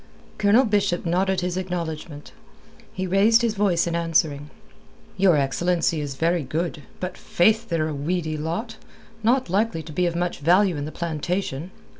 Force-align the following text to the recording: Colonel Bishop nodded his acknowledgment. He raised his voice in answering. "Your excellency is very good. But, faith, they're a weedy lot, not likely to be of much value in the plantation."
Colonel 0.39 0.65
Bishop 0.65 1.05
nodded 1.05 1.41
his 1.41 1.57
acknowledgment. 1.57 2.31
He 2.91 3.05
raised 3.05 3.43
his 3.43 3.53
voice 3.53 3.85
in 3.85 3.93
answering. 3.95 4.49
"Your 5.15 5.37
excellency 5.37 6.01
is 6.01 6.15
very 6.15 6.41
good. 6.41 6.81
But, 6.99 7.15
faith, 7.19 7.69
they're 7.69 7.87
a 7.87 7.93
weedy 7.93 8.35
lot, 8.35 8.77
not 9.21 9.47
likely 9.47 9.83
to 9.83 9.93
be 9.93 10.07
of 10.07 10.15
much 10.15 10.39
value 10.39 10.75
in 10.75 10.85
the 10.85 10.91
plantation." 10.91 11.69